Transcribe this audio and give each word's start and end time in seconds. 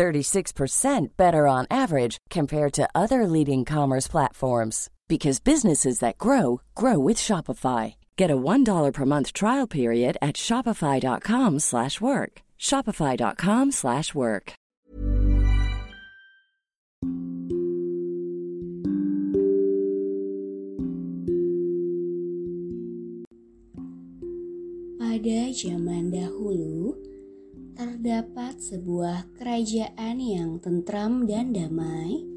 36% 0.00 1.16
better 1.18 1.46
on 1.46 1.66
average 1.70 2.16
compared 2.30 2.72
to 2.72 2.88
other 2.94 3.26
leading 3.26 3.66
commerce 3.66 4.08
platforms 4.08 4.88
because 5.08 5.40
businesses 5.40 5.98
that 5.98 6.16
grow 6.16 6.62
grow 6.74 6.98
with 6.98 7.18
Shopify. 7.18 7.96
Get 8.16 8.30
a 8.30 8.36
$1 8.36 8.92
per 8.94 9.04
month 9.04 9.34
trial 9.34 9.66
period 9.66 10.16
at 10.22 10.36
shopify.com/work. 10.36 12.32
shopify.com/work. 12.58 14.52
Pada 25.00 25.52
zaman 25.52 26.08
dahulu, 26.08 27.09
terdapat 27.80 28.60
sebuah 28.60 29.40
kerajaan 29.40 30.20
yang 30.20 30.60
tentram 30.60 31.24
dan 31.24 31.56
damai 31.56 32.28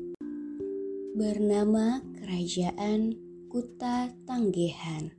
bernama 1.20 2.00
Kerajaan 2.16 3.12
Kuta 3.52 4.08
Tanggehan. 4.24 5.12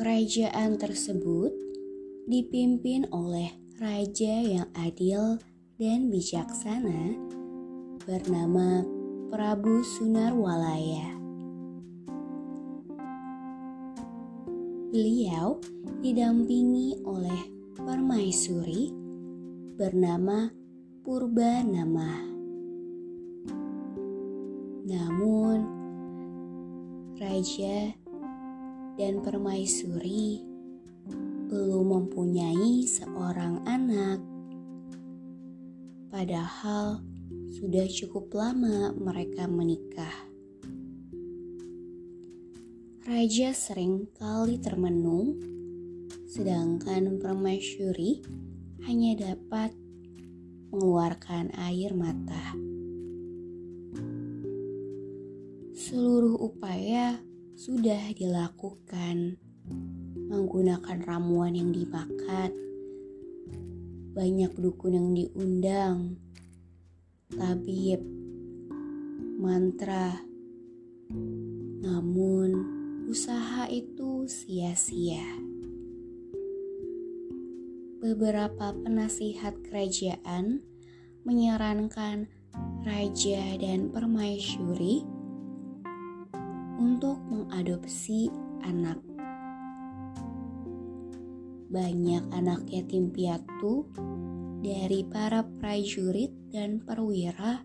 Kerajaan 0.00 0.80
tersebut 0.80 1.52
dipimpin 2.24 3.04
oleh 3.12 3.52
raja 3.76 4.40
yang 4.40 4.68
adil 4.80 5.36
dan 5.76 6.08
bijaksana 6.08 7.12
bernama 8.08 8.80
Prabu 9.28 9.84
Sunarwalaya. 9.84 11.20
Beliau 14.88 15.60
didampingi 16.00 17.04
oleh 17.04 17.51
permaisuri 17.72 18.92
bernama 19.80 20.52
Purba 21.00 21.64
Namah. 21.64 22.20
Namun, 24.84 25.58
raja 27.16 27.96
dan 29.00 29.24
permaisuri 29.24 30.44
belum 31.48 31.86
mempunyai 31.96 32.84
seorang 32.84 33.64
anak. 33.64 34.20
Padahal 36.12 37.00
sudah 37.56 37.88
cukup 37.88 38.36
lama 38.36 38.92
mereka 38.92 39.48
menikah. 39.48 40.28
Raja 43.08 43.56
sering 43.56 44.12
kali 44.12 44.60
termenung, 44.60 45.40
sedangkan 46.32 47.20
permaisuri 47.20 48.24
hanya 48.88 49.36
dapat 49.36 49.76
mengeluarkan 50.72 51.52
air 51.68 51.92
mata. 51.92 52.56
Seluruh 55.76 56.40
upaya 56.40 57.20
sudah 57.52 58.16
dilakukan 58.16 59.36
menggunakan 60.32 61.04
ramuan 61.04 61.52
yang 61.52 61.68
dimakan. 61.68 62.48
Banyak 64.16 64.56
dukun 64.56 64.96
yang 64.96 65.08
diundang, 65.12 66.16
tabib, 67.28 68.00
mantra. 69.36 70.16
Namun, 71.84 72.48
usaha 73.04 73.68
itu 73.68 74.24
sia-sia. 74.24 75.51
Beberapa 78.02 78.74
penasihat 78.74 79.62
kerajaan 79.62 80.58
menyarankan 81.22 82.26
raja 82.82 83.54
dan 83.62 83.94
permaisuri 83.94 85.06
untuk 86.82 87.22
mengadopsi 87.30 88.26
anak. 88.66 88.98
Banyak 91.70 92.26
anak 92.34 92.66
yatim 92.66 93.14
piatu 93.14 93.86
dari 94.66 95.06
para 95.06 95.46
prajurit 95.62 96.34
dan 96.50 96.82
perwira 96.82 97.62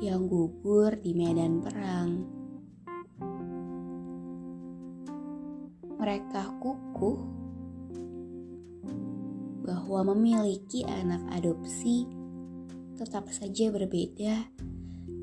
yang 0.00 0.24
gugur 0.24 0.96
di 0.96 1.12
medan 1.12 1.60
perang. 1.60 2.10
Mereka 6.00 6.56
kukuh 6.64 7.39
bahwa 9.90 10.14
memiliki 10.14 10.86
anak 10.86 11.18
adopsi 11.34 12.06
tetap 12.94 13.26
saja 13.34 13.74
berbeda 13.74 14.46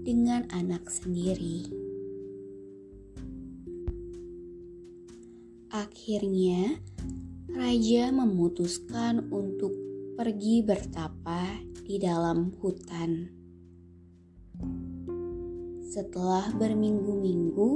dengan 0.04 0.44
anak 0.52 0.92
sendiri. 0.92 1.72
Akhirnya, 5.72 6.84
raja 7.56 8.12
memutuskan 8.12 9.32
untuk 9.32 9.72
pergi 10.20 10.60
bertapa 10.68 11.64
di 11.88 11.96
dalam 11.96 12.52
hutan. 12.60 13.32
Setelah 15.88 16.52
berminggu-minggu, 16.60 17.72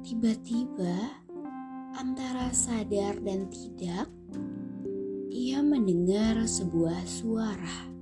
tiba-tiba 0.00 0.96
antara 1.92 2.48
sadar 2.56 3.20
dan 3.20 3.52
tidak, 3.52 4.17
mendengar 5.68 6.48
sebuah 6.48 7.04
suara. 7.04 7.92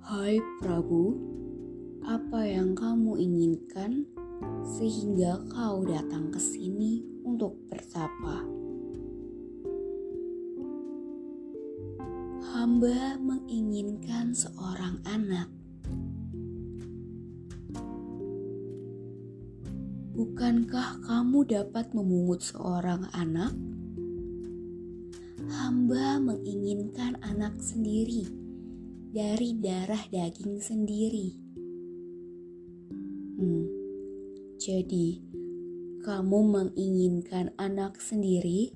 "Hai 0.00 0.40
Prabu, 0.64 1.12
apa 2.08 2.48
yang 2.48 2.72
kamu 2.72 3.20
inginkan?" 3.20 4.08
sehingga 4.64 5.44
kau 5.52 5.84
datang 5.84 6.32
ke 6.32 6.40
sini 6.40 7.04
untuk 7.24 7.60
bertapa. 7.68 8.44
Hamba 12.54 13.20
menginginkan 13.20 14.32
seorang 14.32 14.96
anak. 15.04 15.52
Bukankah 20.14 21.02
kamu 21.02 21.42
dapat 21.50 21.90
memungut 21.90 22.40
seorang 22.40 23.10
anak? 23.12 23.50
Hamba 25.52 26.16
menginginkan 26.16 27.20
anak 27.20 27.60
sendiri 27.60 28.24
dari 29.12 29.52
darah 29.60 30.00
daging 30.08 30.56
sendiri. 30.56 31.36
Hmm, 33.36 33.68
jadi, 34.56 35.20
kamu 36.00 36.38
menginginkan 36.48 37.52
anak 37.60 38.00
sendiri? 38.00 38.72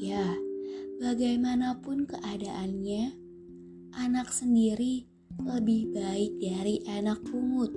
Ya, 0.00 0.32
bagaimanapun 0.96 2.08
keadaannya, 2.08 3.12
anak 4.00 4.32
sendiri 4.32 5.04
lebih 5.44 5.92
baik 5.92 6.40
dari 6.40 6.80
anak 6.88 7.20
pungut. 7.28 7.76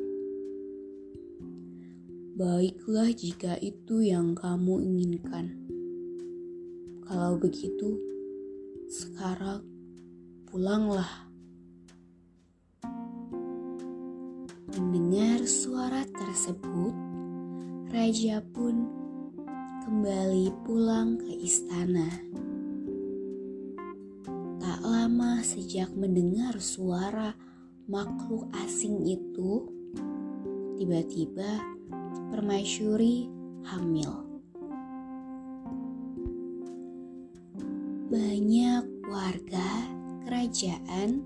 Baiklah 2.40 3.12
jika 3.12 3.60
itu 3.60 4.08
yang 4.08 4.34
kamu 4.40 4.80
inginkan. 4.88 5.62
Kalau 7.12 7.36
begitu, 7.36 8.00
sekarang 8.88 9.68
pulanglah. 10.48 11.28
Mendengar 14.72 15.44
suara 15.44 16.08
tersebut, 16.08 16.96
raja 17.92 18.40
pun 18.56 18.88
kembali 19.84 20.56
pulang 20.64 21.20
ke 21.20 21.36
istana. 21.36 22.08
Tak 24.64 24.80
lama 24.80 25.44
sejak 25.44 25.92
mendengar 25.92 26.64
suara 26.64 27.36
makhluk 27.92 28.48
asing 28.64 29.04
itu, 29.04 29.68
tiba-tiba 30.80 31.60
permaisuri 32.32 33.28
hamil. 33.68 34.31
Banyak 38.12 39.08
warga 39.08 39.88
kerajaan 40.28 41.24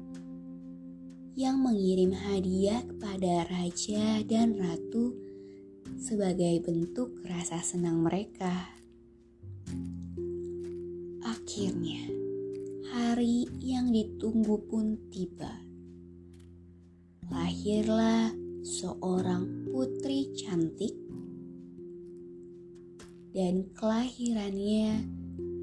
yang 1.34 1.58
mengirim 1.58 2.14
hadiah 2.14 2.78
kepada 2.86 3.50
raja 3.50 4.22
dan 4.22 4.54
ratu 4.54 5.18
sebagai 5.98 6.62
bentuk 6.62 7.26
rasa 7.26 7.66
senang 7.66 8.06
mereka. 8.06 8.70
Akhirnya, 11.26 12.06
hari 12.94 13.50
yang 13.66 13.90
ditunggu 13.90 14.62
pun 14.70 15.10
tiba. 15.10 15.66
Lahirlah 17.34 18.30
seorang 18.62 19.74
putri 19.74 20.30
cantik, 20.38 20.94
dan 23.34 23.74
kelahirannya 23.74 25.02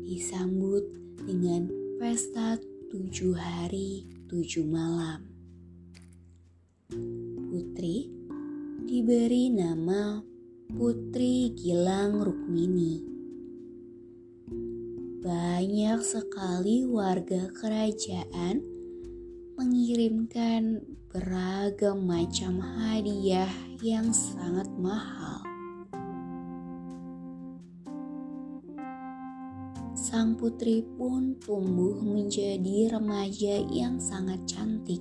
disambut 0.02 1.01
dengan 1.22 1.70
pesta 2.02 2.58
tujuh 2.90 3.34
hari 3.38 4.06
tujuh 4.26 4.66
malam. 4.66 5.22
Putri 7.52 8.10
diberi 8.88 9.52
nama 9.52 10.24
Putri 10.72 11.52
Gilang 11.52 12.24
Rukmini. 12.24 13.04
Banyak 15.22 16.00
sekali 16.02 16.88
warga 16.88 17.52
kerajaan 17.54 18.64
mengirimkan 19.60 20.80
beragam 21.12 22.08
macam 22.08 22.58
hadiah 22.58 23.52
yang 23.84 24.10
sangat 24.16 24.66
mahal. 24.80 25.41
Sang 30.12 30.36
putri 30.36 30.84
pun 30.84 31.40
tumbuh 31.40 31.96
menjadi 32.04 32.92
remaja 32.92 33.64
yang 33.72 33.96
sangat 33.96 34.44
cantik. 34.44 35.00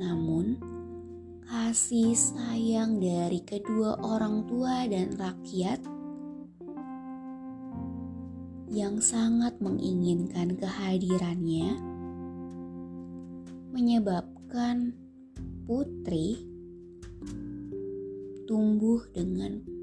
Namun, 0.00 0.56
kasih 1.44 2.16
sayang 2.16 2.96
dari 2.96 3.44
kedua 3.44 4.00
orang 4.00 4.48
tua 4.48 4.88
dan 4.88 5.12
rakyat 5.20 5.84
yang 8.72 9.04
sangat 9.04 9.60
menginginkan 9.60 10.56
kehadirannya 10.56 11.76
menyebabkan 13.68 14.96
putri 15.68 16.40
tumbuh 18.48 19.04
dengan 19.12 19.77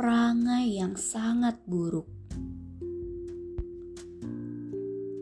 perangai 0.00 0.80
yang 0.80 0.96
sangat 0.96 1.60
buruk. 1.68 2.08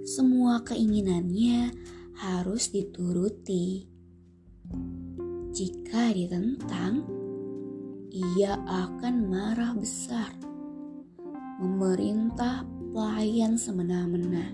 Semua 0.06 0.62
keinginannya 0.62 1.74
harus 2.14 2.70
dituruti. 2.70 3.90
Jika 5.50 6.14
ditentang, 6.14 7.02
ia 8.14 8.54
akan 8.54 9.14
marah 9.26 9.74
besar 9.74 10.30
memerintah 11.58 12.62
pelayan 12.94 13.58
semena-mena. 13.58 14.46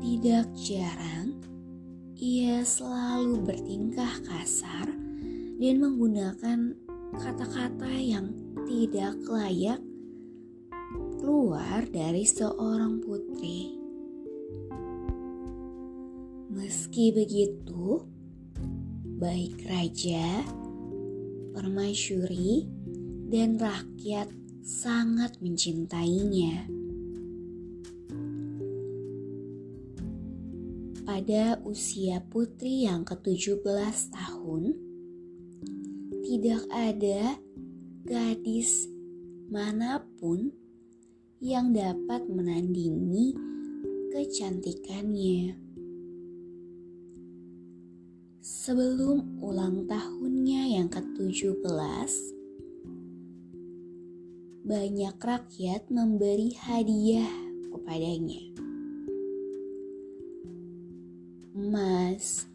Tidak 0.00 0.56
jarang, 0.56 1.36
ia 2.16 2.64
selalu 2.64 3.44
bertingkah 3.44 4.24
kasar 4.24 4.88
dan 5.60 5.74
menggunakan 5.84 6.85
kata-kata 7.14 7.92
yang 7.94 8.34
tidak 8.66 9.14
layak 9.30 9.78
keluar 11.22 11.86
dari 11.86 12.26
seorang 12.26 12.98
putri. 12.98 13.78
Meski 16.50 17.14
begitu, 17.14 18.02
baik 19.22 19.62
raja, 19.70 20.42
permaisuri, 21.54 22.66
dan 23.30 23.54
rakyat 23.58 24.30
sangat 24.66 25.38
mencintainya. 25.38 26.66
Pada 31.06 31.62
usia 31.62 32.18
putri 32.18 32.86
yang 32.90 33.06
ke-17 33.06 33.62
tahun, 34.10 34.85
tidak 36.26 36.66
ada 36.74 37.38
gadis 38.02 38.90
mana 39.46 40.02
pun 40.18 40.50
yang 41.38 41.70
dapat 41.70 42.26
menandingi 42.26 43.30
kecantikannya. 44.10 45.54
Sebelum 48.42 49.38
ulang 49.38 49.86
tahunnya 49.86 50.82
yang 50.82 50.90
ke-17, 50.90 52.10
banyak 54.66 55.14
rakyat 55.22 55.82
memberi 55.94 56.58
hadiah 56.58 57.30
kepadanya. 57.70 58.42
Emas, 61.54 62.50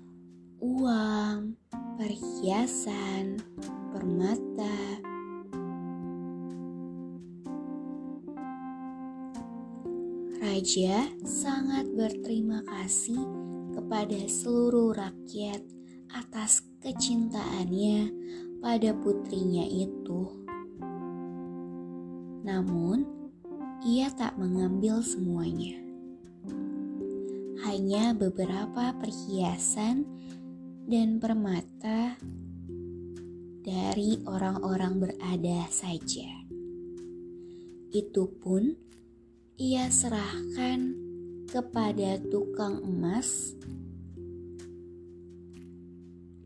uang, 0.60 1.56
perhiasan, 2.02 3.38
permata, 3.94 4.74
Raja 10.42 11.06
sangat 11.22 11.86
berterima 11.94 12.66
kasih 12.66 13.22
kepada 13.78 14.18
seluruh 14.26 14.98
rakyat 14.98 15.62
atas 16.18 16.66
kecintaannya 16.82 18.10
pada 18.66 18.98
putrinya 18.98 19.70
itu. 19.70 20.26
Namun, 22.42 23.06
ia 23.86 24.10
tak 24.10 24.42
mengambil 24.42 25.06
semuanya. 25.06 25.78
Hanya 27.62 28.18
beberapa 28.18 28.90
perhiasan 28.98 30.10
dan 30.92 31.24
permata 31.24 32.20
dari 33.64 34.20
orang-orang 34.28 35.00
berada 35.00 35.64
saja. 35.72 36.28
Itu 37.96 38.28
pun 38.44 38.76
ia 39.56 39.88
serahkan 39.88 40.92
kepada 41.48 42.20
tukang 42.28 42.84
emas 42.84 43.56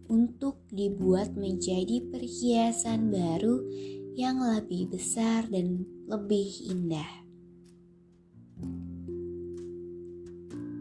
untuk 0.06 0.62
dibuat 0.70 1.34
menjadi 1.34 2.06
perhiasan 2.14 3.10
baru 3.10 3.66
yang 4.14 4.46
lebih 4.46 4.94
besar 4.94 5.50
dan 5.50 5.90
lebih 6.06 6.70
indah. 6.70 7.25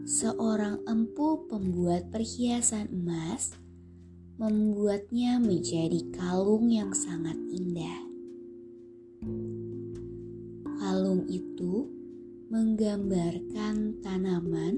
Seorang 0.05 0.85
empu 0.85 1.49
pembuat 1.49 2.13
perhiasan 2.13 2.93
emas 2.93 3.57
membuatnya 4.37 5.41
menjadi 5.41 5.97
kalung 6.13 6.69
yang 6.69 6.93
sangat 6.93 7.33
indah. 7.49 8.05
Kalung 10.77 11.25
itu 11.25 11.89
menggambarkan 12.53 13.97
tanaman 14.05 14.77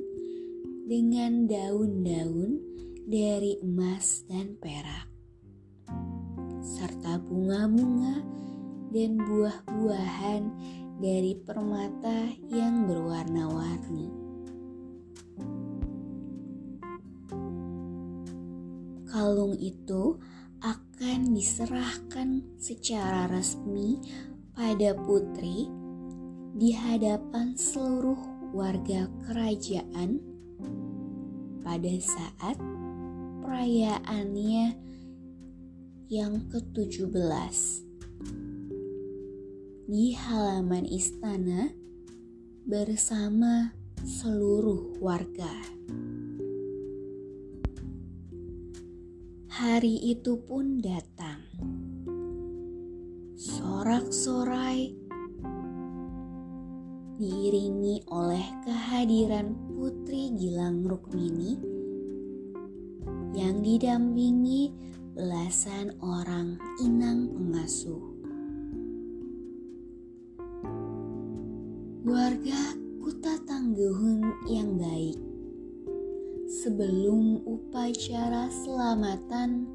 dengan 0.88 1.43
daun-daun 1.43 2.63
dari 3.03 3.60
emas 3.60 4.24
dan 4.31 4.55
perak, 4.63 5.12
serta 6.63 7.19
bunga-bunga 7.19 8.24
dan 8.96 9.19
buah-buahan 9.19 10.43
dari 11.03 11.36
permata 11.43 12.31
yang 12.48 12.88
berwarna-warni. 12.88 14.26
Kalung 19.17 19.57
itu 19.57 20.21
akan 20.62 21.33
diserahkan 21.33 22.53
secara 22.62 23.25
resmi 23.25 23.97
pada 24.53 24.93
putri 24.93 25.65
di 26.53 26.69
hadapan 26.69 27.57
seluruh 27.57 28.53
warga 28.53 29.09
kerajaan 29.25 30.21
pada 31.65 31.93
saat 31.97 32.62
perayaannya 33.41 34.77
yang 36.13 36.38
ke-17 36.53 37.57
di 39.89 40.13
halaman 40.13 40.86
istana 40.86 41.74
bersama 42.69 43.74
seluruh 44.05 45.01
warga. 45.01 45.57
Hari 49.57 50.13
itu 50.13 50.37
pun 50.45 50.77
datang. 50.77 51.41
Sorak-sorai 53.33 54.93
diiringi 57.17 58.05
oleh 58.05 58.45
kehadiran 58.61 59.57
Putri 59.73 60.29
Gilang 60.37 60.85
Rukmini 60.85 61.57
yang 63.33 63.65
didampingi 63.65 64.77
belasan 65.17 65.89
orang 66.05 66.61
inang 66.85 67.25
pengasuh. 67.33 68.13
Warga 72.05 72.77
Kuta 73.01 73.41
Tangguhun 73.49 74.21
yang 74.53 74.77
baik. 74.77 75.26
Sebelum 76.48 77.44
upacara 77.44 78.48
selamatan 78.48 79.68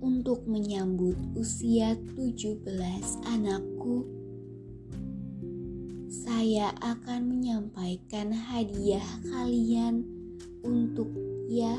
untuk 0.00 0.48
menyambut 0.48 1.12
usia 1.36 1.92
17 2.16 2.64
anakku, 3.28 4.08
saya 6.08 6.72
akan 6.80 7.36
menyampaikan 7.36 8.32
hadiah 8.32 9.04
kalian 9.28 10.08
untuk 10.64 11.12
ya 11.52 11.76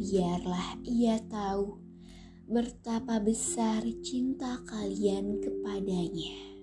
biarlah 0.00 0.80
ia 0.88 1.20
tahu 1.28 1.76
betapa 2.48 3.20
besar 3.20 3.84
cinta 4.00 4.64
kalian 4.64 5.36
kepadanya. 5.44 6.55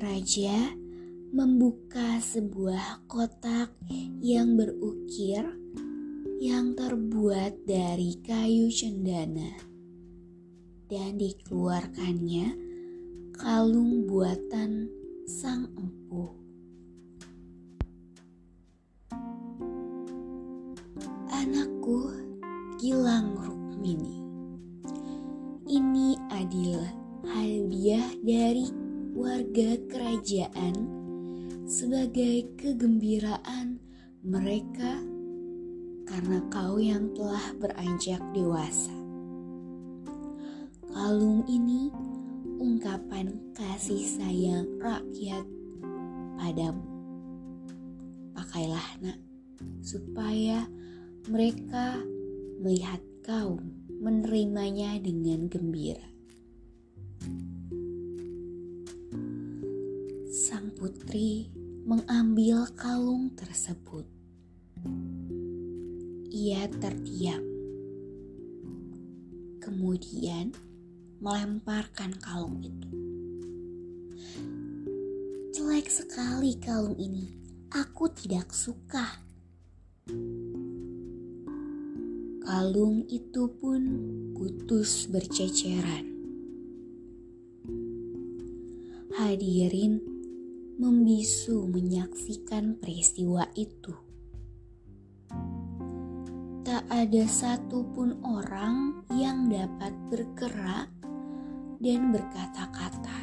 Raja 0.00 0.72
membuka 1.28 2.16
sebuah 2.24 3.04
kotak 3.04 3.68
yang 4.24 4.56
berukir 4.56 5.44
yang 6.40 6.72
terbuat 6.72 7.68
dari 7.68 8.16
kayu 8.24 8.72
cendana 8.72 9.60
dan 10.88 11.20
dikeluarkannya 11.20 12.56
kalung 13.36 14.08
buatan 14.08 14.88
sang 15.28 15.68
empu. 15.76 16.32
Anakku 21.28 22.08
Gilang 22.80 23.36
Rukmini. 23.36 24.16
Ini 25.68 26.16
adalah 26.32 26.88
hadiah 27.28 28.08
dari 28.24 28.79
warga 29.20 29.76
kerajaan 29.92 30.72
sebagai 31.68 32.56
kegembiraan 32.56 33.76
mereka 34.24 34.96
karena 36.08 36.40
kau 36.48 36.80
yang 36.80 37.12
telah 37.12 37.52
beranjak 37.60 38.16
dewasa. 38.32 38.96
Kalung 40.88 41.44
ini 41.52 41.92
ungkapan 42.56 43.52
kasih 43.52 44.00
sayang 44.08 44.80
rakyat 44.80 45.44
padamu. 46.40 46.88
Pakailah 48.32 48.88
nak, 49.04 49.20
supaya 49.84 50.64
mereka 51.28 52.00
melihat 52.64 53.04
kau 53.20 53.60
menerimanya 54.00 54.96
dengan 54.96 55.44
gembira. 55.52 56.08
Sang 60.30 60.70
putri 60.78 61.50
mengambil 61.82 62.62
kalung 62.78 63.34
tersebut 63.34 64.06
ia 66.30 66.70
terdiam. 66.70 67.42
Kemudian 69.58 70.54
melemparkan 71.18 72.14
kalung 72.22 72.62
itu. 72.62 72.90
Jelek 75.50 75.90
sekali 75.90 76.54
kalung 76.62 76.94
ini. 76.94 77.34
Aku 77.74 78.06
tidak 78.14 78.54
suka. 78.54 79.18
Kalung 82.46 83.02
itu 83.10 83.50
pun 83.58 83.82
putus 84.38 85.10
berceceran. 85.10 86.06
Hadirin 89.18 90.09
membisu 90.80 91.68
menyaksikan 91.68 92.80
peristiwa 92.80 93.44
itu 93.52 93.92
tak 96.70 96.86
ada 96.86 97.24
satupun 97.26 98.22
orang 98.22 99.02
yang 99.12 99.50
dapat 99.50 99.90
bergerak 100.06 100.86
dan 101.82 102.14
berkata-kata. 102.14 103.20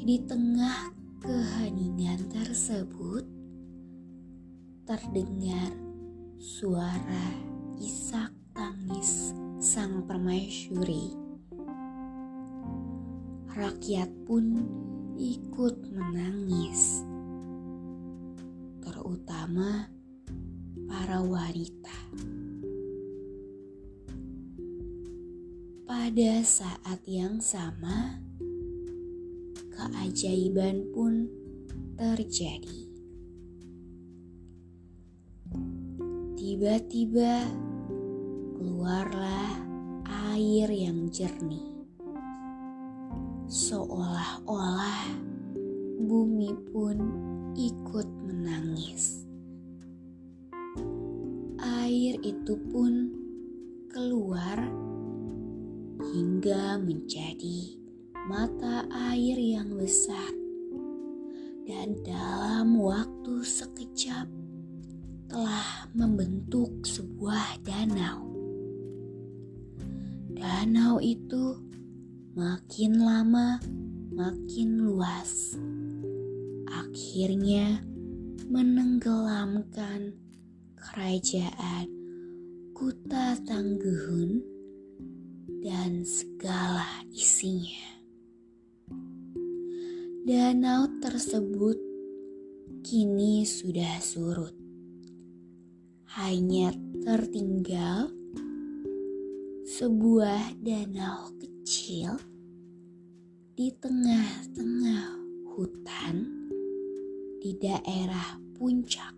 Di 0.00 0.16
tengah 0.24 0.90
keheningan 1.20 2.24
tersebut, 2.32 3.28
terdengar 4.88 5.76
suara 6.40 7.36
isak 7.76 8.32
tangis 8.56 9.36
sang 9.60 10.08
permaisuri. 10.08 11.12
Rakyat 13.52 14.08
pun 14.24 14.44
ikut 15.20 15.92
menangis, 15.92 17.04
terutama 18.80 19.92
para 20.88 21.20
wanita. 21.20 21.98
Pada 25.84 26.32
saat 26.40 27.04
yang 27.04 27.36
sama, 27.44 28.16
keajaiban 29.76 30.88
pun 30.96 31.28
terjadi. 32.00 32.88
Tiba-tiba 36.40 37.44
keluarlah 38.56 39.52
air 40.32 40.72
yang 40.72 41.12
jernih, 41.12 41.69
seolah-olah 43.50 45.10
bumi 46.06 46.54
pun 46.70 46.96
ikut 47.58 48.06
menangis 48.22 49.26
air 51.58 52.14
itu 52.22 52.54
pun 52.70 53.10
keluar 53.90 54.54
hingga 56.14 56.78
menjadi 56.78 57.74
mata 58.30 58.86
air 59.10 59.34
yang 59.34 59.74
besar, 59.74 60.30
dan 61.66 61.98
dalam 62.06 62.78
waktu 62.78 63.42
sekejap 63.42 64.30
telah 65.26 65.90
membentuk 65.90 66.86
sebuah 66.86 67.58
danau. 67.66 68.30
Danau 70.38 71.02
itu 71.02 71.69
makin 72.30 73.02
lama 73.02 73.58
makin 74.14 74.86
luas, 74.86 75.58
akhirnya 76.70 77.82
menenggelamkan 78.46 80.14
kerajaan 80.78 81.90
Kuta 82.70 83.34
Tangguhun 83.42 84.46
dan 85.58 86.06
segala 86.06 86.86
isinya. 87.10 87.98
Danau 90.22 90.86
tersebut 91.02 91.76
kini 92.86 93.42
sudah 93.42 93.98
surut. 93.98 94.54
Hanya 96.14 96.70
tertinggal 97.02 98.14
sebuah 99.66 100.62
danau 100.62 101.30
kecil 101.36 101.49
di 103.60 103.68
tengah-tengah 103.76 105.04
hutan 105.52 106.24
di 107.40 107.52
daerah 107.60 108.40
puncak 108.56 109.12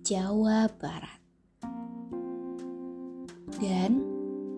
Jawa 0.00 0.68
Barat. 0.80 1.20
Dan 3.60 4.00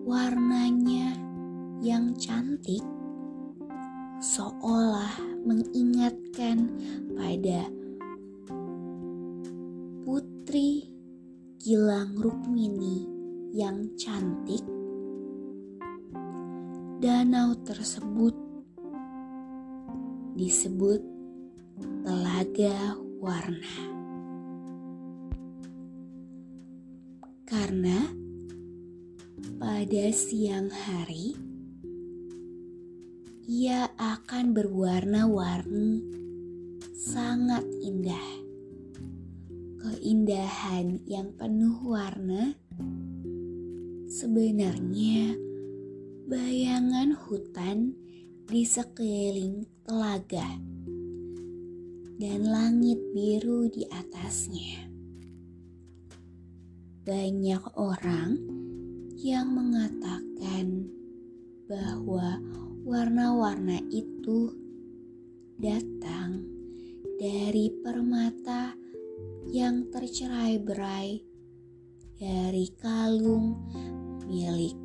warnanya 0.07 1.11
yang 1.83 2.15
cantik 2.15 2.81
seolah 4.23 5.19
mengingatkan 5.43 6.71
pada 7.13 7.67
putri 10.07 10.87
Gilang 11.59 12.15
Rukmini 12.15 13.05
yang 13.51 13.91
cantik. 13.99 14.74
Danau 17.05 17.53
tersebut 17.61 18.33
disebut 20.33 21.05
Telaga 22.01 22.97
Warna. 23.21 23.93
karena 27.45 28.09
pada 29.61 30.09
siang 30.09 30.73
hari, 30.73 31.37
ia 33.45 33.85
akan 34.01 34.57
berwarna-warni, 34.57 36.01
sangat 36.89 37.61
indah. 37.85 38.29
Keindahan 39.77 41.05
yang 41.05 41.37
penuh 41.37 41.85
warna 41.85 42.57
sebenarnya 44.09 45.44
bayangan 46.25 47.13
hutan 47.13 47.93
di 48.49 48.65
sekeliling 48.65 49.61
telaga 49.85 50.57
dan 52.17 52.49
langit 52.49 52.97
biru 53.13 53.69
di 53.69 53.85
atasnya. 53.85 54.89
Banyak 57.05 57.77
orang 57.77 58.41
yang 59.21 59.53
mengatakan 59.53 60.89
bahwa 61.69 62.41
warna-warna 62.81 63.77
itu 63.93 64.49
datang 65.61 66.41
dari 67.21 67.69
permata 67.85 68.73
yang 69.53 69.93
tercerai-berai 69.93 71.21
dari 72.17 72.65
kalung 72.81 73.61
milik 74.25 74.84